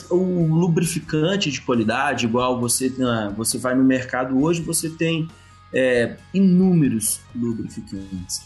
O 0.10 0.46
lubrificante 0.54 1.50
de 1.50 1.62
qualidade, 1.62 2.25
igual 2.25 2.60
você, 2.60 2.94
você 3.38 3.58
vai 3.58 3.74
no 3.74 3.84
mercado 3.84 4.42
hoje, 4.42 4.62
você 4.62 4.90
tem 4.90 5.30
é, 5.74 6.18
inúmeros 6.34 7.20
lubrificantes. 7.36 8.42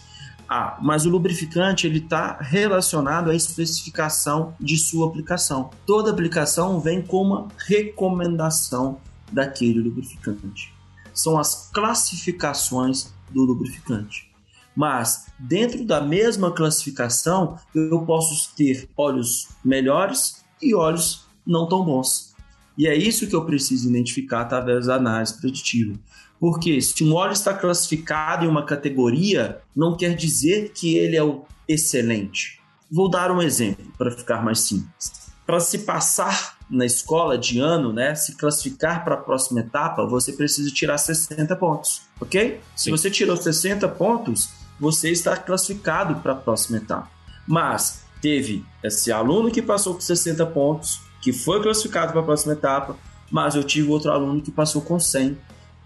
Ah, 0.50 0.78
mas 0.82 1.06
o 1.06 1.10
lubrificante 1.10 1.86
ele 1.86 2.00
está 2.00 2.38
relacionado 2.40 3.30
à 3.30 3.36
especificação 3.36 4.56
de 4.60 4.78
sua 4.78 5.08
aplicação. 5.08 5.70
Toda 5.86 6.10
aplicação 6.10 6.80
vem 6.80 7.02
com 7.02 7.22
uma 7.22 7.48
recomendação 7.58 9.02
daquele 9.32 9.82
lubrificante. 9.82 10.74
São 11.14 11.38
as 11.38 11.70
classificações 11.74 13.14
do 13.30 13.44
lubrificante. 13.44 14.32
Mas 14.74 15.26
dentro 15.38 15.84
da 15.84 16.00
mesma 16.00 16.52
classificação, 16.52 17.58
eu 17.76 18.00
posso 18.06 18.56
ter 18.56 18.88
óleos 18.96 19.50
melhores 19.66 20.46
e 20.62 20.74
óleos 20.74 21.26
não 21.46 21.68
tão 21.68 21.84
bons. 21.84 22.36
E 22.78 22.88
é 22.88 22.96
isso 22.96 23.28
que 23.28 23.36
eu 23.36 23.44
preciso 23.44 23.90
identificar 23.90 24.42
através 24.42 24.86
da 24.86 24.96
análise 24.96 25.36
preditiva. 25.42 25.98
Porque 26.40 26.82
se 26.82 27.04
um 27.04 27.14
óleo 27.14 27.34
está 27.34 27.54
classificado 27.54 28.46
em 28.46 28.48
uma 28.48 28.66
categoria, 28.66 29.60
não 29.76 29.96
quer 29.96 30.16
dizer 30.16 30.72
que 30.74 30.96
ele 30.96 31.16
é 31.16 31.24
o 31.24 31.46
excelente. 31.68 32.60
Vou 32.90 33.10
dar 33.10 33.32
um 33.32 33.42
exemplo 33.42 33.86
para 33.98 34.12
ficar 34.12 34.44
mais 34.44 34.60
simples. 34.60 35.28
Para 35.46 35.60
se 35.60 35.80
passar 35.80 36.58
na 36.70 36.86
escola 36.86 37.38
de 37.38 37.60
ano, 37.60 37.94
né, 37.94 38.14
se 38.16 38.36
classificar 38.36 39.04
para 39.04 39.16
a 39.16 39.18
próxima 39.18 39.62
etapa, 39.62 40.06
você 40.06 40.34
precisa 40.34 40.70
tirar 40.72 40.98
60 40.98 41.56
pontos, 41.56 42.02
ok? 42.20 42.60
Sim. 42.76 42.84
Se 42.84 42.92
você 42.92 43.10
tirou 43.10 43.36
60 43.36 43.88
pontos, 43.90 44.50
você 44.80 45.10
está 45.10 45.36
classificado 45.36 46.16
para 46.22 46.34
a 46.34 46.36
próxima 46.36 46.78
etapa. 46.78 47.10
Mas 47.48 48.04
teve 48.22 48.66
esse 48.84 49.12
aluno 49.12 49.50
que 49.50 49.62
passou 49.62 49.94
com 49.94 50.02
60 50.02 50.46
pontos, 50.48 51.02
que 51.22 51.32
foi 51.32 51.62
classificado 51.62 52.12
para 52.12 52.22
a 52.22 52.26
próxima 52.26 52.54
etapa, 52.54 52.96
mas 53.32 53.56
eu 53.56 53.64
tive 53.64 53.90
outro 53.90 54.12
aluno 54.12 54.42
que 54.42 54.52
passou 54.52 54.82
com 54.82 55.00
100 55.00 55.38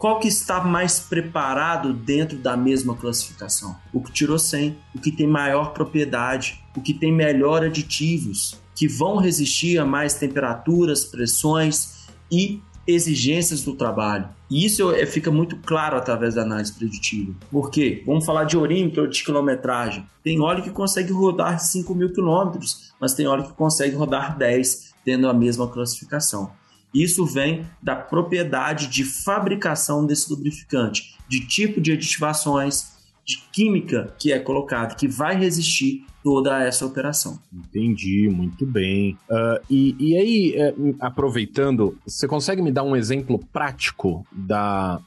qual 0.02 0.20
que 0.20 0.28
está 0.28 0.60
mais 0.64 1.00
preparado 1.00 1.94
dentro 1.94 2.36
da 2.36 2.58
mesma 2.58 2.96
classificação? 2.96 3.76
O 3.94 4.02
que 4.02 4.12
tirou 4.12 4.40
100, 4.40 4.76
o 4.96 5.00
que 5.00 5.12
tem 5.12 5.28
maior 5.28 5.74
propriedade, 5.74 6.60
o 6.76 6.82
que 6.82 6.92
tem 6.92 7.14
melhor 7.14 7.64
aditivos, 7.64 8.60
que 8.76 8.88
vão 8.88 9.18
resistir 9.18 9.78
a 9.78 9.86
mais 9.86 10.16
temperaturas, 10.16 11.06
pressões 11.06 12.08
e 12.32 12.60
exigências 12.88 13.62
do 13.62 13.76
trabalho. 13.76 14.28
E 14.50 14.66
isso 14.66 14.92
é, 14.92 15.06
fica 15.06 15.30
muito 15.30 15.56
claro 15.58 15.96
através 15.96 16.34
da 16.34 16.42
análise 16.42 16.74
preditiva. 16.74 17.36
Por 17.52 17.70
quê? 17.70 18.02
Vamos 18.04 18.26
falar 18.26 18.46
de 18.46 18.58
orímetro 18.58 19.08
de 19.08 19.24
quilometragem. 19.24 20.04
Tem 20.24 20.42
óleo 20.42 20.64
que 20.64 20.72
consegue 20.72 21.14
rodar 21.14 21.60
5 21.60 21.94
mil 21.94 22.12
quilômetros, 22.12 22.92
mas 23.00 23.14
tem 23.14 23.28
óleo 23.28 23.44
que 23.44 23.54
consegue 23.54 23.96
rodar 23.96 24.36
10, 24.36 24.96
tendo 25.06 25.30
a 25.30 25.34
mesma 25.34 25.68
classificação. 25.68 26.60
Isso 26.94 27.26
vem 27.26 27.66
da 27.82 27.96
propriedade 27.96 28.88
de 28.88 29.04
fabricação 29.04 30.06
desse 30.06 30.30
lubrificante, 30.30 31.16
de 31.28 31.46
tipo 31.46 31.80
de 31.80 31.94
aditivações, 31.94 32.92
de 33.26 33.38
química 33.52 34.14
que 34.20 34.32
é 34.32 34.40
colocada, 34.40 34.96
que 34.96 35.08
vai 35.08 35.36
resistir 35.36 36.06
toda 36.24 36.62
essa 36.64 36.86
operação. 36.86 37.40
Entendi, 37.52 38.30
muito 38.30 38.66
bem. 38.66 39.18
Uh, 39.30 39.66
e, 39.70 39.96
e 40.00 40.18
aí, 40.18 40.54
é, 40.56 40.74
aproveitando, 41.00 41.98
você 42.06 42.28
consegue 42.28 42.62
me 42.62 42.72
dar 42.72 42.84
um 42.84 42.96
exemplo 42.96 43.40
prático 43.52 44.26
da 44.32 45.00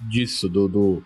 disso, 0.00 0.48
do, 0.48 0.68
do, 0.68 1.02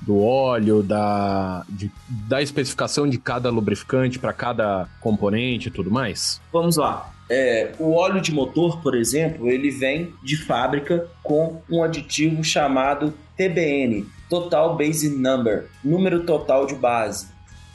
do 0.00 0.22
óleo, 0.22 0.82
da, 0.82 1.64
de, 1.68 1.90
da 2.08 2.40
especificação 2.42 3.08
de 3.08 3.18
cada 3.18 3.50
lubrificante 3.50 4.18
para 4.18 4.32
cada 4.32 4.88
componente 5.00 5.68
e 5.68 5.70
tudo 5.70 5.90
mais? 5.90 6.40
Vamos 6.52 6.76
lá. 6.76 7.12
É, 7.28 7.72
o 7.78 7.92
óleo 7.92 8.20
de 8.20 8.32
motor, 8.32 8.80
por 8.82 8.96
exemplo, 8.96 9.48
ele 9.48 9.70
vem 9.70 10.12
de 10.22 10.36
fábrica 10.36 11.06
com 11.22 11.62
um 11.70 11.82
aditivo 11.82 12.42
chamado 12.42 13.14
TBN, 13.36 14.04
Total 14.28 14.76
Base 14.76 15.08
Number, 15.08 15.68
número 15.84 16.24
total 16.24 16.66
de 16.66 16.74
base. 16.74 17.28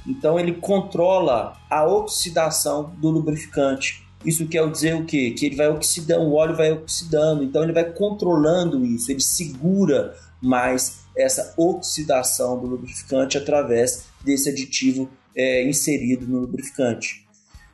Então 0.05 0.37
ele 0.37 0.53
controla 0.53 1.53
a 1.69 1.85
oxidação 1.85 2.93
do 2.97 3.09
lubrificante. 3.09 4.05
Isso 4.25 4.47
quer 4.47 4.69
dizer 4.69 4.95
o 4.95 5.05
quê? 5.05 5.31
Que 5.31 5.45
ele 5.45 5.55
vai 5.55 5.69
oxidando, 5.69 6.25
o 6.25 6.35
óleo 6.35 6.55
vai 6.55 6.71
oxidando, 6.71 7.43
então 7.43 7.63
ele 7.63 7.73
vai 7.73 7.85
controlando 7.85 8.83
isso, 8.85 9.11
ele 9.11 9.21
segura 9.21 10.15
mais 10.41 11.04
essa 11.17 11.53
oxidação 11.57 12.59
do 12.59 12.67
lubrificante 12.67 13.37
através 13.37 14.05
desse 14.23 14.49
aditivo 14.49 15.09
é, 15.35 15.67
inserido 15.67 16.27
no 16.27 16.39
lubrificante. 16.39 17.25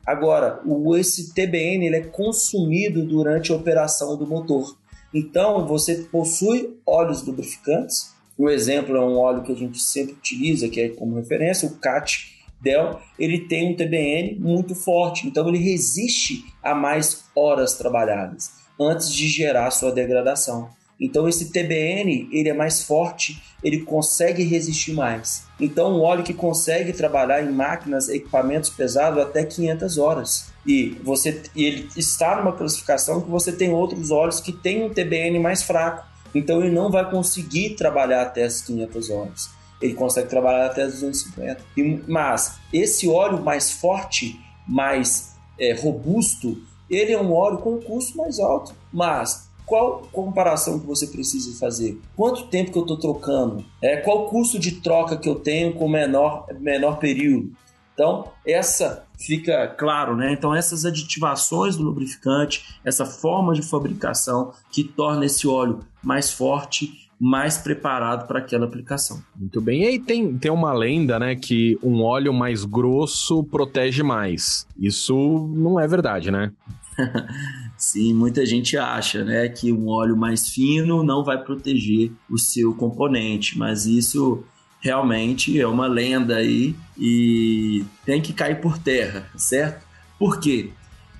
Agora, 0.06 0.60
o, 0.66 0.96
esse 0.96 1.32
TBN 1.32 1.86
ele 1.86 1.96
é 1.96 2.00
consumido 2.00 3.04
durante 3.04 3.52
a 3.52 3.56
operação 3.56 4.16
do 4.16 4.26
motor. 4.26 4.76
Então, 5.14 5.66
você 5.66 5.96
possui 6.10 6.76
óleos 6.86 7.22
lubrificantes. 7.22 8.12
Um 8.38 8.48
exemplo 8.48 8.96
é 8.96 9.00
um 9.00 9.16
óleo 9.16 9.42
que 9.42 9.52
a 9.52 9.56
gente 9.56 9.78
sempre 9.78 10.14
utiliza, 10.14 10.68
que 10.68 10.80
é 10.80 10.88
como 10.88 11.16
referência, 11.16 11.68
o 11.68 11.76
CAT 11.76 12.32
Del. 12.60 13.00
Ele 13.18 13.46
tem 13.46 13.72
um 13.72 13.76
TBN 13.76 14.36
muito 14.40 14.74
forte, 14.74 15.26
então 15.26 15.48
ele 15.48 15.58
resiste 15.58 16.44
a 16.62 16.74
mais 16.74 17.24
horas 17.36 17.74
trabalhadas 17.74 18.62
antes 18.80 19.12
de 19.12 19.28
gerar 19.28 19.70
sua 19.70 19.92
degradação. 19.92 20.70
Então 21.02 21.28
esse 21.28 21.50
TBN 21.50 22.28
ele 22.30 22.48
é 22.48 22.54
mais 22.54 22.84
forte, 22.84 23.42
ele 23.60 23.80
consegue 23.80 24.44
resistir 24.44 24.92
mais. 24.92 25.44
Então 25.60 25.96
um 25.96 26.00
óleo 26.00 26.22
que 26.22 26.32
consegue 26.32 26.92
trabalhar 26.92 27.42
em 27.42 27.50
máquinas, 27.50 28.08
equipamentos 28.08 28.70
pesados 28.70 29.20
até 29.20 29.44
500 29.44 29.98
horas. 29.98 30.52
E 30.64 30.90
você 31.02 31.42
e 31.56 31.64
ele 31.64 31.88
está 31.96 32.36
numa 32.36 32.52
classificação 32.52 33.20
que 33.20 33.28
você 33.28 33.50
tem 33.50 33.72
outros 33.72 34.12
óleos 34.12 34.40
que 34.40 34.52
têm 34.52 34.84
um 34.84 34.90
TBN 34.90 35.40
mais 35.40 35.64
fraco. 35.64 36.06
Então 36.32 36.60
ele 36.60 36.70
não 36.70 36.88
vai 36.88 37.10
conseguir 37.10 37.70
trabalhar 37.70 38.22
até 38.22 38.44
as 38.44 38.60
500 38.60 39.10
horas. 39.10 39.50
Ele 39.80 39.94
consegue 39.94 40.28
trabalhar 40.28 40.66
até 40.66 40.82
as 40.82 40.92
250. 40.92 41.64
E, 41.76 42.00
mas 42.06 42.60
esse 42.72 43.08
óleo 43.08 43.42
mais 43.42 43.72
forte, 43.72 44.38
mais 44.68 45.34
é, 45.58 45.72
robusto, 45.72 46.56
ele 46.88 47.10
é 47.10 47.20
um 47.20 47.32
óleo 47.32 47.58
com 47.58 47.74
um 47.74 47.80
custo 47.80 48.16
mais 48.16 48.38
alto. 48.38 48.72
Mas 48.92 49.50
qual 49.72 50.06
comparação 50.12 50.78
que 50.78 50.86
você 50.86 51.06
precisa 51.06 51.58
fazer? 51.58 51.98
Quanto 52.14 52.46
tempo 52.48 52.70
que 52.70 52.76
eu 52.76 52.82
estou 52.82 52.98
trocando? 52.98 53.64
É, 53.80 53.96
qual 53.96 54.26
o 54.26 54.28
custo 54.28 54.58
de 54.58 54.72
troca 54.82 55.16
que 55.16 55.26
eu 55.26 55.36
tenho 55.36 55.72
com 55.72 55.88
menor, 55.88 56.44
menor 56.60 56.98
período? 56.98 57.52
Então, 57.94 58.28
essa 58.46 59.06
fica 59.18 59.66
claro, 59.68 60.14
né? 60.14 60.30
Então, 60.30 60.54
essas 60.54 60.84
aditivações 60.84 61.74
do 61.74 61.84
lubrificante, 61.84 62.78
essa 62.84 63.06
forma 63.06 63.54
de 63.54 63.62
fabricação 63.62 64.52
que 64.70 64.84
torna 64.84 65.24
esse 65.24 65.48
óleo 65.48 65.80
mais 66.02 66.30
forte, 66.30 67.08
mais 67.18 67.56
preparado 67.56 68.26
para 68.26 68.40
aquela 68.40 68.66
aplicação. 68.66 69.22
Muito 69.34 69.58
bem. 69.62 69.84
E 69.84 69.86
aí 69.86 69.98
tem, 69.98 70.36
tem 70.36 70.50
uma 70.50 70.74
lenda, 70.74 71.18
né, 71.18 71.34
que 71.34 71.78
um 71.82 72.02
óleo 72.02 72.34
mais 72.34 72.66
grosso 72.66 73.42
protege 73.44 74.02
mais. 74.02 74.66
Isso 74.78 75.50
não 75.54 75.80
é 75.80 75.88
verdade, 75.88 76.30
né? 76.30 76.52
Sim, 77.82 78.14
muita 78.14 78.46
gente 78.46 78.78
acha 78.78 79.24
né, 79.24 79.48
que 79.48 79.72
um 79.72 79.88
óleo 79.88 80.16
mais 80.16 80.48
fino 80.48 81.02
não 81.02 81.24
vai 81.24 81.36
proteger 81.36 82.12
o 82.30 82.38
seu 82.38 82.72
componente, 82.72 83.58
mas 83.58 83.86
isso 83.86 84.44
realmente 84.80 85.60
é 85.60 85.66
uma 85.66 85.88
lenda 85.88 86.36
aí 86.36 86.76
e 86.96 87.84
tem 88.06 88.22
que 88.22 88.32
cair 88.32 88.60
por 88.60 88.78
terra, 88.78 89.28
certo? 89.36 89.84
Por 90.16 90.38
quê? 90.38 90.70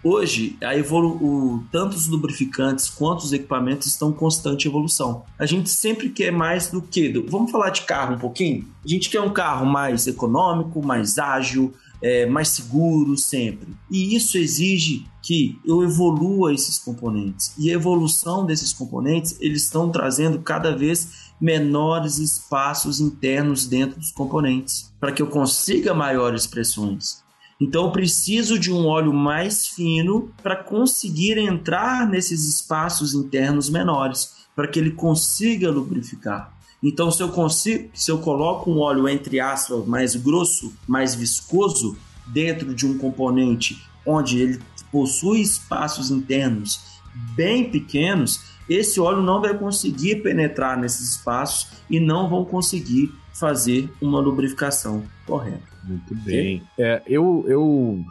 Hoje, 0.05 0.57
a 0.63 0.77
evolu 0.77 1.11
o, 1.21 1.65
tanto 1.73 1.97
os 1.97 2.07
lubrificantes 2.07 2.89
quanto 2.89 3.25
os 3.25 3.33
equipamentos 3.33 3.89
estão 3.89 4.11
em 4.11 4.15
constante 4.15 4.69
evolução. 4.69 5.25
A 5.37 5.47
gente 5.47 5.69
sempre 5.69 6.11
quer 6.11 6.31
mais 6.31 6.69
do 6.69 6.81
que. 6.81 7.09
Do... 7.09 7.27
Vamos 7.29 7.51
falar 7.51 7.71
de 7.71 7.83
carro 7.83 8.15
um 8.15 8.19
pouquinho? 8.19 8.69
A 8.85 8.89
gente 8.89 9.11
quer 9.11 9.21
um 9.21 9.33
carro 9.33 9.67
mais 9.67 10.07
econômico, 10.07 10.85
mais 10.85 11.19
ágil, 11.19 11.75
é, 12.03 12.27
mais 12.27 12.49
seguro 12.49 13.17
sempre. 13.17 13.69
E 13.91 14.15
isso 14.15 14.37
exige 14.37 15.07
que 15.23 15.59
eu 15.65 15.85
evolua 15.85 16.53
esses 16.53 16.79
componentes. 16.79 17.55
E 17.57 17.71
a 17.71 17.75
evolução 17.75 18.45
desses 18.45 18.73
componentes, 18.73 19.37
eles 19.41 19.63
estão 19.63 19.91
trazendo 19.91 20.41
cada 20.41 20.77
vez 20.77 21.31
menores 21.41 22.19
espaços 22.19 23.01
internos 23.01 23.67
dentro 23.67 23.99
dos 23.99 24.11
componentes, 24.11 24.93
para 24.99 25.13
que 25.13 25.23
eu 25.23 25.29
consiga 25.29 25.95
maiores 25.95 26.47
pressões. 26.47 27.23
Então 27.61 27.85
eu 27.85 27.93
preciso 27.93 28.59
de 28.59 28.73
um 28.73 28.87
óleo 28.87 29.13
mais 29.13 29.69
fino 29.69 30.33
para 30.43 30.57
conseguir 30.57 31.39
entrar 31.39 32.09
nesses 32.09 32.49
espaços 32.49 33.15
internos 33.15 33.71
menores, 33.71 34.35
para 34.55 34.67
que 34.67 34.81
ele 34.81 34.91
consiga 34.91 35.71
lubrificar. 35.71 36.53
Então, 36.83 37.11
se 37.11 37.23
eu 37.23 37.29
consigo, 37.29 37.91
se 37.95 38.11
eu 38.11 38.19
coloco 38.19 38.71
um 38.71 38.81
óleo 38.81 39.09
entre 39.09 39.39
aspas 39.39 39.87
mais 39.87 40.17
grosso, 40.17 40.73
mais 40.87 41.15
viscoso 41.15 41.97
dentro 42.27 42.75
de 42.75 42.87
um 42.87 42.99
componente 42.99 43.81
onde 44.05 44.41
ele 44.41 44.59
possui 44.91 45.41
espaços 45.41 46.11
internos 46.11 47.01
bem 47.37 47.71
pequenos, 47.71 48.41
esse 48.69 49.01
óleo 49.01 49.23
não 49.23 49.41
vai 49.41 49.57
conseguir 49.57 50.23
penetrar 50.23 50.77
nesses 50.77 51.17
espaços 51.17 51.69
e 51.89 52.01
não 52.01 52.29
vão 52.29 52.45
conseguir 52.45 53.13
fazer 53.33 53.89
uma 54.01 54.21
lubrificação 54.21 55.03
correta. 55.27 55.63
Muito 55.85 56.15
bem. 56.17 56.63
É, 56.79 57.03
eu, 57.07 57.45
eu, 57.49 58.05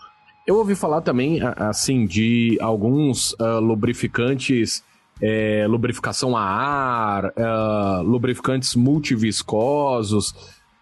eu 0.46 0.56
ouvi 0.58 0.75
falar 0.75 1.01
também, 1.01 1.40
assim, 1.58 2.06
de 2.06 2.58
alguns 2.60 3.34
uh, 3.34 3.60
lubrificantes 3.60 4.84
é, 5.22 5.66
lubrificação 5.68 6.36
a 6.36 6.42
ar, 6.42 7.34
é, 7.36 8.01
lubrificantes 8.04 8.75
multiviscosos. 8.75 10.34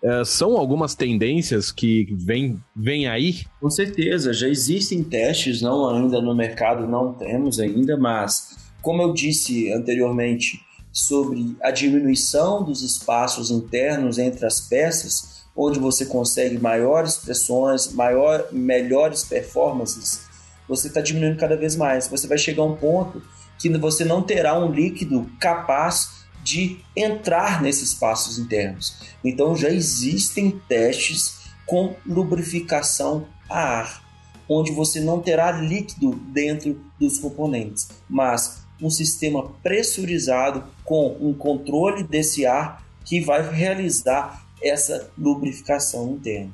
É, 0.02 0.24
são 0.24 0.58
algumas 0.58 0.96
tendências 0.96 1.72
que 1.72 2.08
vêm 2.12 2.58
vem 2.74 3.08
aí? 3.08 3.44
Com 3.60 3.70
certeza, 3.70 4.32
já 4.32 4.48
existem 4.48 5.04
testes, 5.04 5.62
não 5.62 5.90
ainda 5.90 6.22
no 6.22 6.34
mercado, 6.34 6.88
não 6.88 7.14
temos 7.14 7.60
ainda, 7.60 7.98
mas 7.98 8.58
como 8.82 9.02
eu 9.02 9.14
disse 9.14 9.74
anteriormente 9.74 10.60
sobre 10.92 11.56
a 11.62 11.70
diminuição 11.70 12.64
dos 12.64 12.82
espaços 12.82 13.52
internos 13.52 14.18
entre 14.18 14.46
as 14.46 14.62
peças, 14.62 15.46
onde 15.56 15.78
você 15.78 16.06
consegue 16.06 16.58
maiores 16.58 17.18
pressões, 17.18 17.92
maior, 17.92 18.48
melhores 18.52 19.26
performances, 19.26 20.22
você 20.68 20.88
está 20.88 21.02
diminuindo 21.02 21.38
cada 21.38 21.58
vez 21.58 21.76
mais. 21.76 22.08
Você 22.08 22.28
vai 22.28 22.38
chegar 22.38 22.62
a 22.62 22.66
um 22.66 22.76
ponto 22.76 23.22
que 23.60 23.70
você 23.78 24.06
não 24.06 24.22
terá 24.24 24.58
um 24.58 24.72
líquido 24.72 25.30
capaz 25.40 26.20
de 26.42 26.80
entrar 26.96 27.62
nesses 27.62 27.90
espaços 27.90 28.40
internos. 28.40 28.98
Então 29.24 29.56
já 29.56 29.70
existem 29.70 30.60
testes 30.68 31.40
com 31.66 31.96
lubrificação 32.06 33.28
a 33.50 33.60
ar, 33.60 34.04
onde 34.48 34.72
você 34.72 35.00
não 35.00 35.22
terá 35.22 35.52
líquido 35.52 36.16
dentro 36.34 36.80
dos 37.00 37.20
componentes, 37.20 37.90
mas 38.10 38.64
um 38.82 38.90
sistema 38.90 39.52
pressurizado 39.62 40.64
com 40.86 41.18
um 41.20 41.34
controle 41.34 42.04
desse 42.04 42.46
ar 42.46 42.84
que 43.04 43.20
vai 43.20 43.48
realizar 43.54 44.46
essa 44.64 45.12
lubrificação 45.18 46.12
interna. 46.12 46.52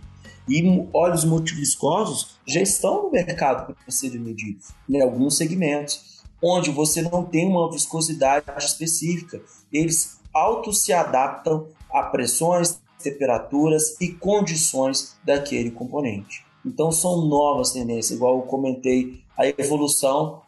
E 0.47 0.63
óleos 0.93 1.23
multiviscosos 1.23 2.37
já 2.47 2.61
estão 2.61 3.03
no 3.03 3.11
mercado 3.11 3.73
para 3.73 3.91
serem 3.91 4.19
medidos 4.19 4.67
em 4.87 5.01
alguns 5.01 5.37
segmentos 5.37 6.14
onde 6.45 6.69
você 6.69 7.01
não 7.01 7.23
tem 7.23 7.47
uma 7.47 7.71
viscosidade 7.71 8.45
específica. 8.59 9.41
Eles 9.73 10.19
auto 10.31 10.71
se 10.71 10.93
adaptam 10.93 11.67
a 11.91 12.03
pressões, 12.03 12.79
temperaturas 13.01 13.99
e 13.99 14.09
condições 14.09 15.17
daquele 15.23 15.71
componente. 15.71 16.45
Então 16.63 16.91
são 16.91 17.25
novas 17.25 17.71
tendências, 17.71 18.11
igual 18.11 18.37
eu 18.37 18.41
comentei, 18.43 19.21
a 19.37 19.47
evolução, 19.47 20.41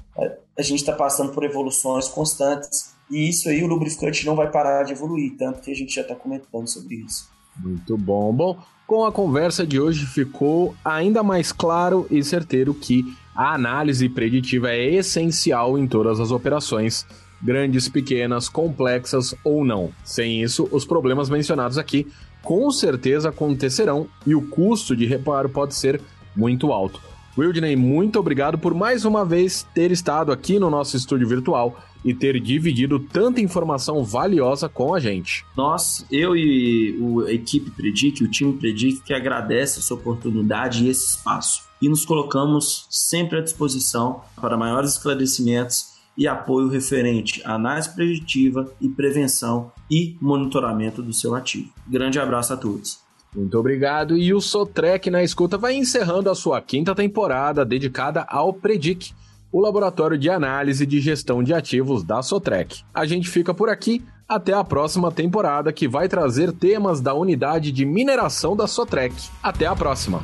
a 0.58 0.62
gente 0.62 0.80
está 0.80 0.94
passando 0.94 1.32
por 1.32 1.44
evoluções 1.44 2.08
constantes 2.08 2.96
e 3.10 3.30
isso 3.30 3.50
aí 3.50 3.64
o 3.64 3.68
lubrificante 3.68 4.26
não 4.26 4.36
vai 4.36 4.52
parar 4.52 4.84
de 4.84 4.94
evoluir, 4.94 5.36
tanto 5.38 5.62
que 5.62 5.72
a 5.72 5.76
gente 5.76 5.94
já 5.94 6.02
está 6.02 6.16
comentando 6.16 6.68
sobre 6.68 6.96
isso. 6.96 7.30
Muito 7.56 7.98
bom. 7.98 8.34
Bom, 8.34 8.58
com 8.86 9.04
a 9.04 9.12
conversa 9.12 9.66
de 9.66 9.80
hoje 9.80 10.06
ficou 10.06 10.76
ainda 10.84 11.24
mais 11.24 11.52
claro 11.52 12.08
e 12.10 12.24
certeiro 12.24 12.74
que 12.74 13.04
a 13.38 13.54
análise 13.54 14.10
preditiva 14.10 14.72
é 14.72 14.96
essencial 14.96 15.78
em 15.78 15.86
todas 15.86 16.20
as 16.20 16.32
operações, 16.32 17.06
grandes, 17.40 17.88
pequenas, 17.88 18.50
complexas 18.50 19.36
ou 19.44 19.64
não. 19.64 19.92
Sem 20.04 20.42
isso, 20.42 20.68
os 20.72 20.86
problemas 20.86 21.30
mencionados 21.30 21.78
aqui 21.78 22.08
com 22.42 22.72
certeza 22.72 23.30
acontecerão 23.30 24.08
e 24.26 24.34
o 24.34 24.42
custo 24.42 24.96
de 24.96 25.06
reparo 25.06 25.50
pode 25.50 25.76
ser 25.76 26.02
muito 26.36 26.72
alto. 26.72 27.00
Wildney, 27.38 27.76
muito 27.76 28.20
obrigado 28.20 28.58
por 28.58 28.74
mais 28.74 29.06
uma 29.06 29.24
vez 29.24 29.62
ter 29.74 29.92
estado 29.92 30.32
aqui 30.32 30.58
no 30.58 30.72
nosso 30.72 30.98
estúdio 30.98 31.28
virtual 31.28 31.80
e 32.04 32.12
ter 32.14 32.40
dividido 32.40 33.00
tanta 33.00 33.40
informação 33.40 34.04
valiosa 34.04 34.68
com 34.68 34.94
a 34.94 35.00
gente. 35.00 35.46
Nós, 35.56 36.04
eu 36.12 36.36
e 36.36 36.98
a 37.28 37.32
equipe 37.32 37.70
Predic, 37.70 38.24
o 38.24 38.32
time 38.32 38.54
Predic, 38.54 39.02
que 39.02 39.14
agradece 39.14 39.80
essa 39.80 39.94
oportunidade 39.94 40.86
e 40.86 40.90
esse 40.90 41.06
espaço. 41.12 41.68
E 41.80 41.88
nos 41.88 42.06
colocamos 42.06 42.88
sempre 42.90 43.38
à 43.38 43.42
disposição 43.42 44.22
para 44.42 44.58
maiores 44.58 44.94
esclarecimentos 44.94 45.98
e 46.18 46.28
apoio 46.28 46.68
referente 46.68 47.44
à 47.46 47.54
análise 47.54 47.94
preditiva 47.94 48.72
e 48.82 48.90
prevenção 48.90 49.72
e 49.92 50.18
monitoramento 50.20 51.04
do 51.04 51.14
seu 51.14 51.36
ativo. 51.36 51.72
Grande 51.88 52.20
abraço 52.20 52.54
a 52.54 52.58
todos. 52.58 53.07
Muito 53.36 53.58
obrigado. 53.58 54.18
E 54.18 54.34
o 54.34 54.42
Sotrec 54.42 55.10
na 55.10 55.24
escuta 55.24 55.58
vai 55.58 55.76
encerrando 55.76 56.30
a 56.30 56.36
sua 56.36 56.62
quinta 56.62 56.96
temporada 56.96 57.66
dedicada 57.66 58.26
ao 58.28 58.54
Predic, 58.54 59.14
o 59.52 59.62
laboratório 59.62 60.18
de 60.18 60.30
análise 60.30 60.86
de 60.86 61.00
gestão 61.00 61.44
de 61.44 61.54
ativos 61.54 62.04
da 62.04 62.22
Sotrec. 62.22 62.84
A 62.94 63.06
gente 63.06 63.30
fica 63.30 63.54
por 63.54 63.70
aqui. 63.70 64.04
Até 64.30 64.52
a 64.52 64.62
próxima 64.62 65.10
temporada 65.10 65.72
que 65.72 65.88
vai 65.88 66.10
trazer 66.10 66.52
temas 66.52 67.00
da 67.00 67.14
unidade 67.14 67.72
de 67.72 67.86
mineração 67.86 68.58
da 68.58 68.68
Sotrec. 68.68 69.16
Até 69.42 69.66
a 69.66 69.74
próxima! 69.74 70.22